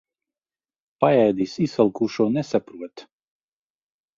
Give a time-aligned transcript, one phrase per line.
[1.03, 3.05] Paēdis izsalkušo nesaprot.